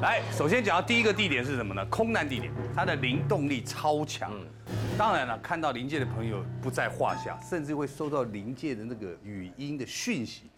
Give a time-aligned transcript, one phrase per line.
[0.00, 1.84] 来，首先讲到第一个地点是什么呢？
[1.90, 4.32] 空难地点，它的灵动力超强。
[4.96, 10.50] 当然了，看到临界的朋友不在话下，甚至会收到临界的那个语音的讯息。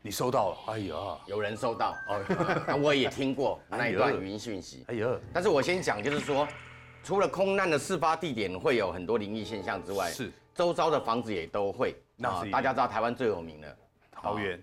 [0.00, 0.72] 你收到了？
[0.72, 0.94] 哎呀，
[1.26, 4.82] 有人收到 哦，那我也听过那一段语音讯息。
[4.88, 6.48] 哎呀，但是我先讲，就是说，
[7.02, 11.94] 除了空难的事发地点会有很多灵异现象之外，是周遭的房子也都会。
[12.16, 13.76] 那大家知道台湾最有名的
[14.10, 14.58] 桃园，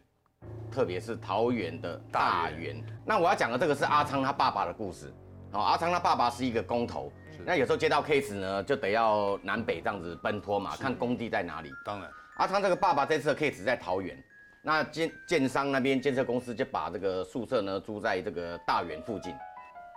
[0.71, 2.81] 特别是桃园的大大园。
[3.05, 5.13] 那我要讲的这个是阿昌他爸爸的故事。
[5.51, 7.11] 哦，阿昌他爸爸是一个工头，
[7.45, 11.69] 那有时候接到 case 呢，就得要南北这样子奔波嘛，看工地在哪里。
[11.85, 14.17] 当然阿昌这个爸爸这次的 case 在桃园，
[14.63, 19.31] 那建建商那边建设公司就把这个宿舍呢租在这个大园附近。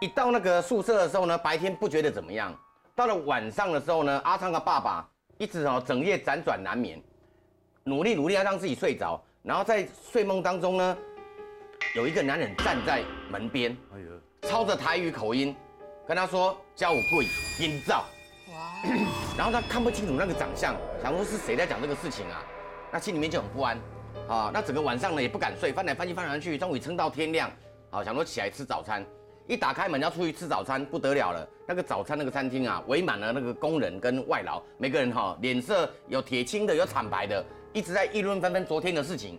[0.03, 2.55] 一到那个宿舍的时候呢，白天不觉得怎么样，
[2.95, 5.09] 到了晚上的时候呢，阿昌的爸爸
[5.39, 7.03] 一直哦整夜辗转难眠，
[7.83, 10.99] 努力努力要让自己睡着，然后在睡梦当中呢，
[11.95, 15.55] 有一个男人站在门边，哎呦，操着台语口音
[16.05, 17.29] 跟他说：“教我跪
[17.61, 18.05] 阴照，
[18.51, 18.83] 哇。
[19.39, 22.43] ”然后他看不清楚那个长相，想说是谁在讲这个事情啊？
[22.91, 23.79] 那心里面就很不安
[24.27, 24.51] 啊。
[24.53, 27.49] 那整个晚上呢也不敢睡，翻来翻去翻来翻去，终于撑到天亮，
[27.89, 29.07] 好想说起来吃早餐。
[29.47, 37.45] 一打开门要出去吃早餐，不得了了，那个早餐那个餐厅啊，围满了那个工人跟外劳，每个人哈、脸色有铁青的，有惨白的，
[37.77, 39.39] 一直在议论纷纷昨天的事情。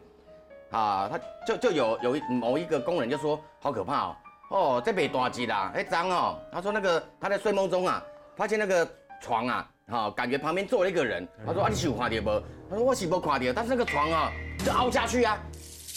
[0.69, 4.15] 啊，他就就有有一某一个工人就说好可怕哦，
[4.49, 8.03] 哦这被大吉啦，哎脏哦，他说那个他在睡梦中啊，
[8.35, 8.87] 发现那个
[9.21, 12.43] 床啊，好、感觉旁边坐了一个人，他说啊你是有看到不？
[12.69, 15.39] 他说我是没看到，但是那个床啊就凹下去啊，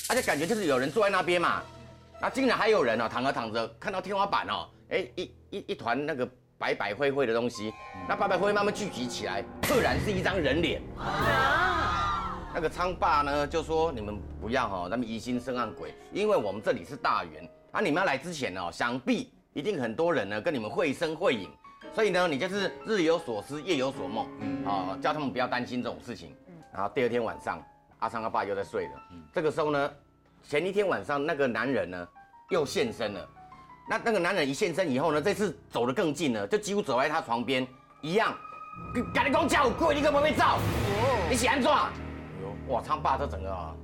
[0.08, 1.61] 而且感觉就是有人坐在那边嘛，
[2.22, 7.74] 那竟然还有人哦躺着躺着看到天花板哦，哎一一一团那个白白灰灰的东西，
[8.08, 10.80] 那白白灰灰慢慢聚集起来，赫然是一张人脸。
[12.53, 21.48] 那个昌爸呢就说：“你们不要哈、那么疑心生暗鬼，因为我们这里是大园，啊，你们要来之前哦，想必一定很多人呢跟你们会声会影，
[21.95, 24.27] 所以呢，你就是日有所思，夜有所梦，
[24.67, 26.35] 啊、叫他们不要担心这种事情。
[26.73, 27.63] 然后第二天晚上，
[28.01, 29.91] 阿昌他爸又在睡了，这个时候呢，
[30.42, 32.08] 前一天晚上那个男人呢
[32.48, 33.29] 又现身了，
[33.89, 37.64] 那那个男人一现身以后呢，这次走得更近了，就几乎走在他床边
[38.01, 38.35] 一样，
[38.92, 40.58] 跟跟你讲叫有鬼，你根本没照，
[41.30, 41.70] 你是安怎？
[42.70, 43.75] 哇，昌爸这整个啊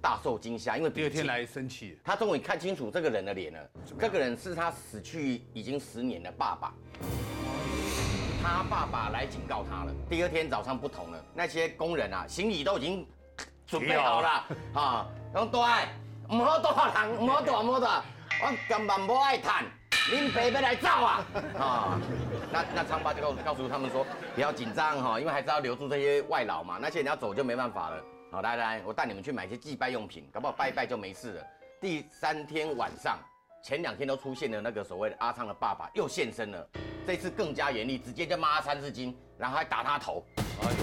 [0.00, 3.60] 大受惊吓，因为第二天来生气，他终于看清楚这个人的脸了。
[4.00, 6.72] 这个人是他死去已经十年的爸爸，
[8.42, 9.92] 他爸爸来警告他了。
[10.08, 13.06] 第二天早上不同了，那些工人啊，行李都已经
[13.66, 14.28] 准备好了
[14.72, 15.88] 啊，然后大爱，
[16.30, 18.02] 唔好大人，唔好大，唔好大，
[18.40, 19.66] 我根本不爱谈，
[20.10, 21.26] 恁爸要来走啊！
[21.58, 22.00] 啊，
[22.52, 28.02] 那那昌爸就告告诉他们说，不要紧张哈，因为还是要留住这些外劳嘛，那些人要走就没办法了。
[28.30, 31.42] 好，来来，我带你们去买一些祭拜用品，搞不好拜一拜就没事了。
[31.80, 33.18] 第三天晚上，
[33.62, 36.68] 前两天都出现了那个所谓的阿昌的爸爸又现身了，
[37.06, 40.24] 这次更加严厉，直接就骂他三字经，然后还打他头。
[40.36, 40.74] 哎呦，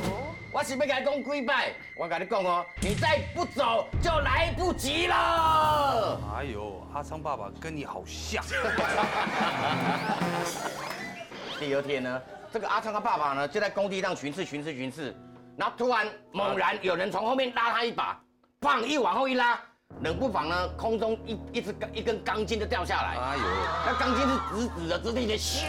[0.54, 6.20] 我是要跟你讲几拜，我跟你讲哦，你再不走就来不及了。
[6.36, 8.44] 哎呦，阿昌爸爸跟你好像，
[11.60, 12.22] 第二天呢，
[12.52, 15.16] 这个阿昌他爸爸呢就在工地上巡视巡视巡视，
[15.58, 18.20] 然后突然猛然有人从后面拉他一把，
[18.62, 19.60] 砰一往后一拉，
[20.02, 23.44] 冷不防呢空中一一只一根钢筋就掉下来，哎呦，
[23.86, 25.62] 那钢筋是直直的直挺的，咻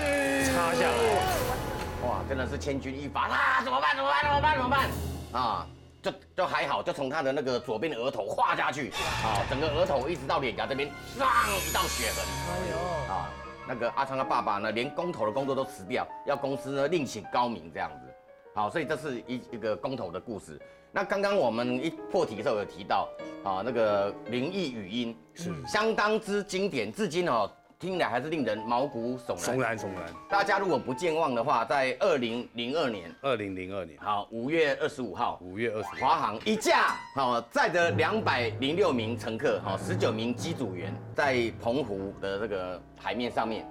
[0.47, 3.63] 插下来，哇，真的是千钧一发啊！
[3.65, 3.97] 怎么办？
[3.97, 4.23] 怎么办？
[4.23, 4.57] 怎么办？
[4.57, 4.91] 怎么办？
[5.33, 5.67] 啊，
[6.03, 8.91] 就就还好，就从他的那个左边的额头划下去，
[9.25, 12.25] 啊，整个额头一直到脸颊这边，上一道血痕。
[12.49, 13.29] 哎呦，啊，
[13.69, 18.13] 那个阿昌的爸爸呢，连工头的工作都辞掉，要公司呢另请高明这样子。
[18.55, 20.61] 好，所以这是一一个工头的故事。
[20.93, 23.09] 那刚刚我们一破题的时候有提到，
[23.45, 29.39] 啊，那个灵异语音是相当之经典，至今哦听来还是令人毛骨悚然。
[29.39, 30.11] 悚然悚然。
[30.31, 33.99] 大家如果不健忘的话，在二零零二年，二零零二年。
[34.01, 43.69] 好，五月二十五号，五月二十华航一架好载着两百零六名乘客，好十九名机组员，在澎湖的这个海面上面，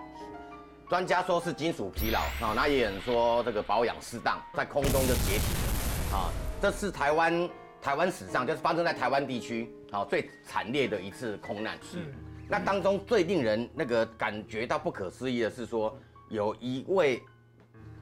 [0.88, 6.30] 专家说是金属疲劳，好，那也有人说这个保养适当，在空中就解体了，啊，
[6.62, 7.50] 这是台湾
[7.82, 11.76] 台湾史上就是发生在台湾地区，好最惨烈的一次空难。
[11.82, 12.14] 是，
[12.48, 15.98] 那当中最令人那个感觉到不可思议的是说，
[16.30, 17.22] 有一位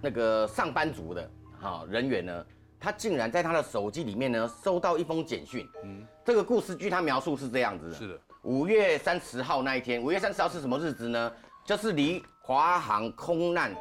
[0.01, 1.31] 那个上班族的
[1.62, 2.45] 哈、人员呢，
[2.80, 5.66] 他竟然在他的手机里面呢收到一封简讯。
[5.84, 11.31] 嗯，这个故事据他描述是这样子的：是的，五月三十号那一天，五月三十号是什么日子呢？
[11.66, 13.74] 就是离华航空难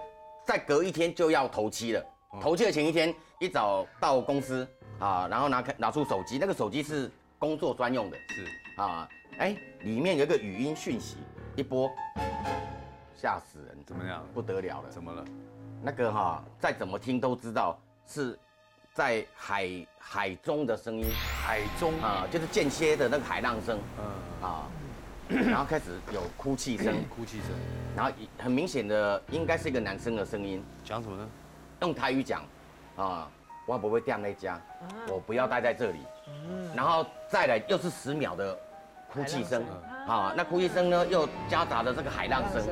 [0.46, 2.04] 再隔一天就要头七了。
[2.40, 4.66] 头七的前一天，一早到公司
[5.00, 8.16] 啊，然后拿开拿出手机，那个手机是工作专用的。
[8.28, 8.46] 是
[8.76, 9.08] 啊，
[9.38, 11.16] 哎，里面有一个语音讯息，
[11.56, 11.90] 一播，
[13.14, 14.24] 吓死人，怎么样？
[14.32, 14.88] 不得了了。
[14.90, 15.24] 怎么了？
[15.82, 18.38] 那个哈，再怎么听都知道是
[18.92, 21.06] 在海海中的声音，
[21.44, 24.68] 海中啊，就是间歇的那个海浪声，嗯啊，
[25.28, 27.48] 然后开始有哭泣声， 哭泣声，
[27.96, 31.28] 然后很明显的应该是一个男生的声音，讲什么呢？
[31.80, 32.44] 用台语讲，
[32.96, 33.28] 啊，
[33.72, 34.60] 我不会掉那家，
[35.08, 36.00] 我不要待在这里，
[36.76, 38.54] 然后再来又是十秒的
[39.10, 39.64] 哭泣声，
[40.06, 42.62] 啊，那哭泣声呢又夹杂着这个海浪声，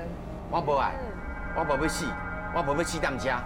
[0.51, 0.93] 我不爱，
[1.57, 2.05] 我不会死，
[2.55, 3.43] 我不会气当家，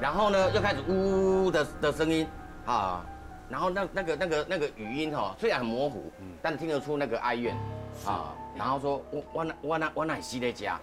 [0.00, 2.24] 然后呢又开始呜呜的的声音，
[2.66, 3.04] 啊，
[3.48, 7.56] 然后那那个那个那个语音哈虽然很模糊，但听得出那个哀怨，
[8.06, 10.78] 啊，然后说我我那我那我那死在家。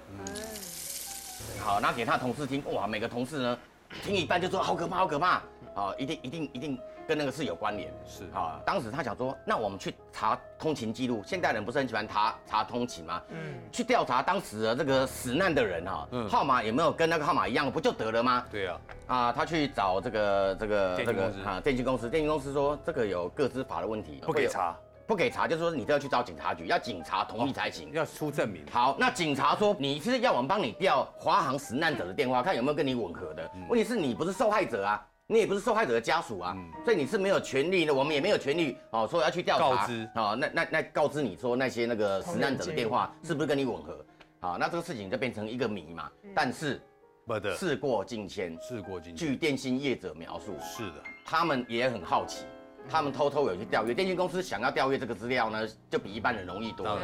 [1.62, 3.58] 好，然后给他同事听，哇，每个同事呢，
[4.04, 5.42] 听一半就说好可怕，好可怕，
[5.76, 8.60] 啊，一定一定一定跟那个事有关联，是啊。
[8.66, 13.22] 当时他想说，那我们去查通勤记录，现代人不是很喜欢查查通勤吗？
[13.30, 18.46] 嗯，去调查当时的这个死难的人哈，号码有没有跟那个号码一样，不就得了吗？
[18.52, 24.78] 对啊，啊，他去找这个这个这个啊电信公司，电信公司说这个有个资法的问题，不可以查。
[25.10, 28.64] 不给查，就是说你都要去找警察局，要警察同意才行，要出证明。
[28.72, 33.50] 好，那警察说你是要我们帮你调华航死难者的电话，看有没有跟你吻合的。
[33.68, 39.78] 问题是你不是受害者啊，你也不是受害者的家属啊，所以你是没有权利的，我们也没有权利哦，说要去调查。
[39.78, 44.06] 告知哦，那那那告知你说那些那个死难者的电话是不是跟你吻合？
[44.42, 46.08] 好，那这个事情就变成一个谜嘛。
[46.36, 46.80] 但是，
[47.26, 49.28] 不的，事过境迁，事过境迁。
[49.28, 52.46] 据电信业者描述，是的，他们也很好奇。
[52.90, 57.00] 他们偷偷有去调阅，电信公司想要调阅这个资料呢，就比一般人容易多了。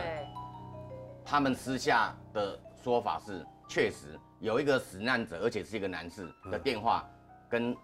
[1.23, 7.07] 他们私下的说法是，确实有一个死难者，而且是一个男士的电话，
[7.47, 7.75] 跟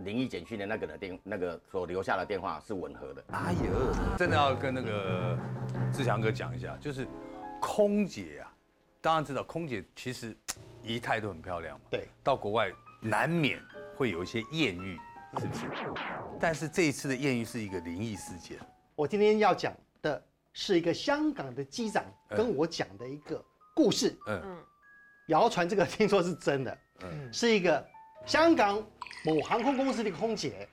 [0.00, 3.24] 灵异简讯的那个的电那个所留下的电话是吻合的。
[3.32, 5.36] 哎呦，真的要跟那个
[5.92, 7.06] 志强哥讲一下，就是
[7.60, 8.52] 空姐啊，
[9.00, 10.36] 当然知道空姐其实
[10.82, 11.86] 仪态都很漂亮嘛。
[11.90, 12.70] 对，到国外
[13.00, 13.58] 难免
[13.96, 14.98] 会有一些艳遇。
[16.40, 18.58] 但是这一次的艳遇是一个灵异事件。
[18.94, 20.22] 我今天要讲的
[20.52, 23.44] 是一个香港的机长跟我讲的一个
[23.74, 24.16] 故事。
[24.26, 24.58] 嗯嗯。
[25.28, 26.78] 谣传这个听说是真的。
[27.02, 27.32] 嗯。
[27.32, 27.86] 是一个
[28.24, 28.82] 香港
[29.24, 30.68] 某航空公司的空姐，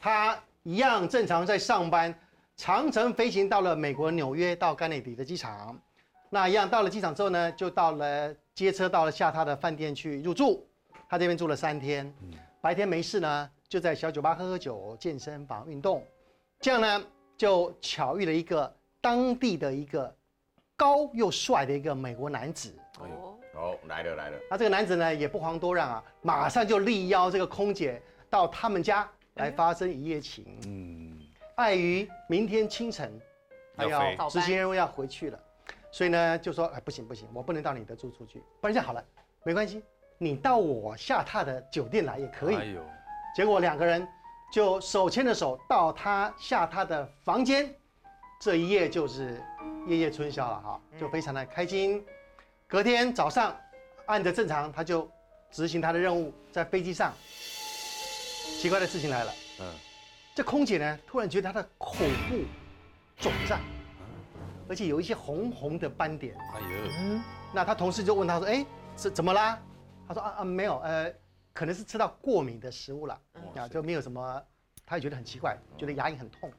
[0.00, 2.14] 她一样正常在上班，
[2.56, 5.78] 长程飞行到了美国纽约到甘内迪的机场。
[6.30, 10.66] 那一样到了机场之后呢，就到了接车到了下榻的饭店去入住。
[11.08, 12.06] 他这边住了三天。
[12.22, 12.30] 嗯。
[12.60, 13.50] 白天没事呢。
[13.68, 16.02] 就在小酒吧喝喝酒、健身房运动，
[16.58, 17.04] 这样呢
[17.36, 20.14] 就巧遇了一个当地的一个
[20.74, 22.74] 高又帅的一个美国男子。
[22.98, 24.38] 哎呦，哦，来了来了。
[24.50, 28.00] 那这个男子呢也不遑多让啊，马上就力邀这个空姐
[28.30, 30.46] 到他们家来发生一夜情。
[30.66, 31.20] 嗯，
[31.56, 33.20] 碍于明天清晨
[33.76, 35.38] 还要执行任务要回去了，
[35.92, 38.42] 所以呢就说哎不行不行，我不能到你的住处去。
[38.62, 39.04] 不然这样好了，
[39.42, 39.82] 没关系，
[40.16, 42.56] 你到我下榻的酒店来也可以。
[42.56, 42.82] 哎呦。
[43.34, 44.06] 结果两个人
[44.50, 47.72] 就手牵着手到他下他的房间，
[48.40, 49.40] 这一夜就是
[49.86, 52.04] 夜夜春宵了哈，就非常的开心。
[52.66, 53.56] 隔天早上，
[54.06, 55.08] 按着正常，他就
[55.50, 57.12] 执行他的任务，在飞机上。
[58.58, 59.72] 奇怪的事情来了，嗯，
[60.34, 61.94] 这空姐呢突然觉得她的口
[62.28, 62.44] 部
[63.16, 63.60] 肿胀，
[64.68, 66.34] 而且有一些红红的斑点。
[66.54, 66.66] 哎呦，
[66.98, 68.66] 嗯，那他同事就问他说：“哎，
[68.96, 69.56] 是怎么啦？”
[70.08, 71.12] 他说：“啊啊，没有，呃。”
[71.58, 73.20] 可能是吃到过敏的食物了，
[73.56, 74.40] 啊，就没有什么，
[74.86, 76.52] 他也觉得很奇怪，觉得牙龈很痛。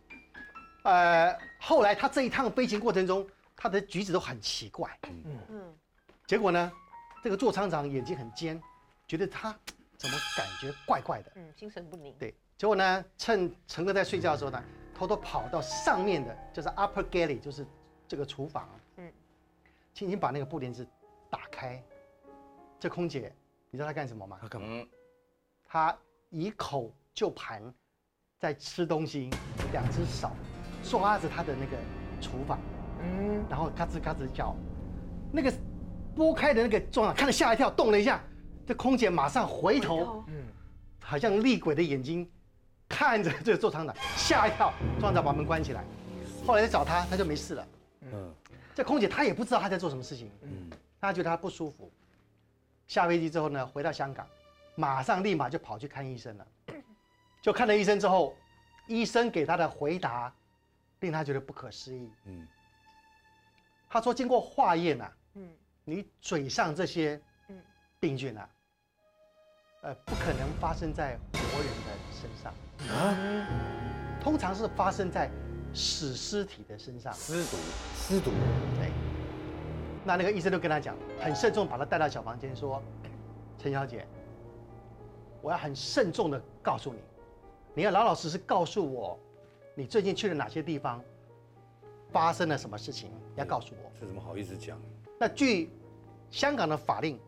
[0.84, 3.25] 呃，后来他这一趟飞行过程中，
[3.56, 5.77] 他的举止都很奇怪，嗯嗯。
[6.27, 6.70] 结果呢，
[7.24, 8.62] 这个座舱长眼睛很尖，
[9.08, 9.58] 觉得他
[9.96, 12.13] 怎么感觉怪怪的，嗯，心神不宁。
[12.20, 14.62] 对，结果呢，趁乘客在睡觉的时候呢，
[14.94, 17.65] 偷偷跑到上面的，就是 upper galley，就是
[18.06, 19.10] 这个厨房，嗯，
[19.94, 20.86] 轻轻把那个布帘子
[21.29, 21.82] 打开，
[22.77, 23.34] 这空姐。
[23.72, 24.38] 你知道他干什么吗？
[24.42, 24.84] 他干嘛？
[25.68, 25.96] 他
[26.30, 27.62] 以口就盘，
[28.40, 29.30] 在吃东西，
[29.72, 30.32] 两只手
[30.84, 31.78] 抓着他的那个
[32.20, 32.60] 厨房，
[33.02, 34.56] 嗯，然后嘎吱嘎吱叫，
[35.32, 35.54] 那个
[36.16, 38.24] 拨开的那个桌看了吓一跳，动了一下，
[38.66, 40.48] 这空姐马上回头，嗯，
[41.00, 42.28] 好像厉鬼的眼睛
[42.88, 45.84] 看着这个座舱长，吓一跳，座舱长把门关起来，
[46.44, 47.68] 后来再找他，他就没事了，
[48.12, 48.34] 嗯，
[48.74, 51.92] 这空姐她也不知道他在做什么事情，嗯，她觉得他不舒服。
[52.89, 54.27] 下飞机之后呢，回到香港，
[54.75, 56.48] 马上立马就跑去看医生了。
[57.39, 58.36] 就看了医生之后，
[58.88, 60.34] 医生给他的回答
[61.00, 62.12] 令他觉得不可思议。
[62.25, 62.48] 嗯，
[63.88, 65.50] 他说经过化验啊，嗯，
[65.86, 67.62] 你嘴上这些嗯
[68.00, 68.50] 病菌啊，
[69.84, 72.51] 呃，不可能发生在活人的身上
[72.91, 75.29] 啊，通常是发生在
[75.75, 77.13] 死尸体的身上。
[77.13, 77.58] 尸毒，
[77.96, 78.31] 尸毒，
[78.79, 78.91] 对。
[80.10, 82.82] 那那个医生就跟他讲，很慎重把他带到小房间，说
[83.62, 84.08] ：“陈小姐，
[85.39, 87.00] 我要很慎重的告诉你，
[87.75, 89.20] 你要老老实实告诉我，
[89.75, 91.00] 你最近去了哪些地方，
[92.12, 93.92] 发生了什么事情，要告诉我。
[94.00, 94.82] 这怎么好意思讲？
[95.20, 95.70] 那据
[96.32, 97.20] 香港的法令，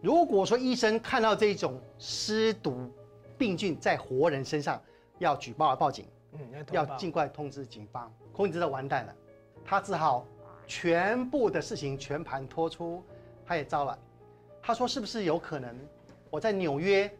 [0.00, 2.88] 如果说医生看到这种尸毒
[3.36, 4.80] 病菌在活人身上，
[5.18, 8.08] 要举报报警，嗯，要尽快通知警方。
[8.32, 9.14] 空姐知道完蛋了，
[9.64, 10.24] 他只好
[10.70, 13.02] 全部的事情全盘托出，
[13.44, 13.98] 他也招了。
[14.62, 15.74] 他说是不是有可能
[16.30, 17.12] 我在纽约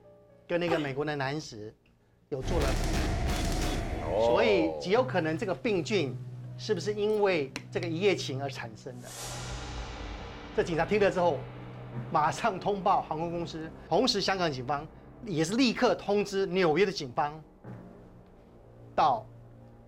[0.47, 1.75] 跟那个美国的男士
[2.28, 2.69] 有做了，
[4.25, 6.16] 所以极有可能这个病菌
[6.57, 9.09] 是不是因为这个一夜情而产生的？
[10.54, 11.37] 这警察听了之后，
[12.12, 14.87] 马上通报航空公司，同时香港警方
[15.26, 17.42] 也是立刻通知纽约的警方，
[18.95, 19.26] 到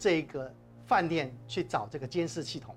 [0.00, 0.52] 这个
[0.84, 2.74] 饭店去找这个监视系统，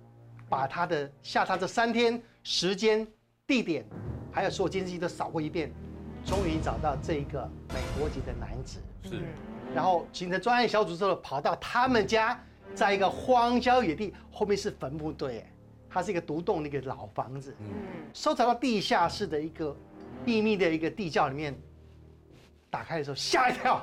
[0.47, 3.05] 把他的下榻这三天时间、
[3.47, 3.85] 地点，
[4.31, 5.71] 还有所有监视器都扫过一遍，
[6.25, 9.21] 终于找到这一个美国籍的男子，是，
[9.73, 12.39] 然后形成专案小组之后，跑到他们家，
[12.73, 15.51] 在一个荒郊野地，后面是坟墓堆，哎，
[15.89, 17.67] 它是一个独栋的一个老房子，嗯，
[18.13, 19.75] 搜查到地下室的一个
[20.23, 21.57] 秘密的一个地窖里面，
[22.69, 23.81] 打开的时候吓一跳，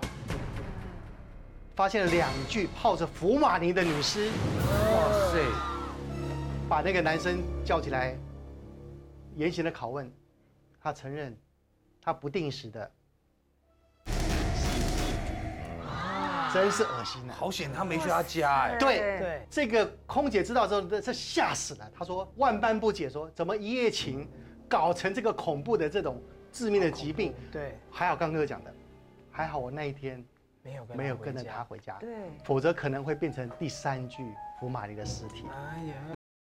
[1.74, 5.40] 发现了两具泡着福马尼的女尸，哇塞，
[6.72, 8.16] 把那个男生叫起来，
[9.36, 10.10] 严刑的拷问，
[10.80, 11.36] 他承认，
[12.00, 12.90] 他不定时的，
[16.50, 17.36] 真是恶心啊！
[17.36, 18.78] 好险他没去他家哎。
[18.78, 21.90] 对对这个空姐知道之后，这这吓死了。
[21.94, 24.26] 她说万般不解，说怎么一夜情
[24.66, 27.34] 搞成这个恐怖的这种致命的疾病？
[27.52, 28.72] 对，还好刚哥讲的，
[29.30, 30.24] 还好我那一天
[30.62, 32.30] 没有跟没有跟着他回家，对。
[32.44, 34.24] 否则可能会变成第三具
[34.58, 35.44] 福马丽的尸体。
[35.52, 36.14] 哎呀。